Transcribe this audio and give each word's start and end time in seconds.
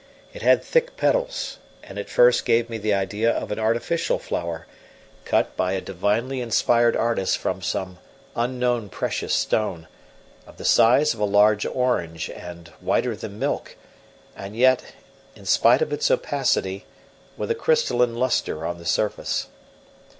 It 0.33 0.41
had 0.41 0.63
thick 0.63 0.97
petals, 0.97 1.59
and 1.83 1.99
at 1.99 2.09
first 2.09 2.43
gave 2.43 2.71
me 2.71 2.79
the 2.79 2.91
idea 2.91 3.29
of 3.31 3.51
an 3.51 3.59
artificial 3.59 4.17
flower, 4.17 4.65
cut 5.25 5.55
by 5.55 5.73
a 5.73 5.79
divinely 5.79 6.41
inspired 6.41 6.95
artist 6.95 7.37
from 7.37 7.61
some 7.61 7.99
unknown 8.35 8.89
precious 8.89 9.31
stone, 9.31 9.87
of 10.47 10.57
the 10.57 10.65
size 10.65 11.13
of 11.13 11.19
a 11.19 11.23
large 11.25 11.67
orange 11.67 12.31
and 12.31 12.69
whiter 12.81 13.15
than 13.15 13.37
milk, 13.37 13.75
and 14.35 14.55
yet, 14.55 14.85
in 15.35 15.45
spite 15.45 15.83
of 15.83 15.93
its 15.93 16.09
opacity, 16.09 16.87
with 17.37 17.51
a 17.51 17.53
crystalline 17.53 18.15
lustre 18.15 18.65
on 18.65 18.79
the 18.79 18.87
surface. 18.87 19.49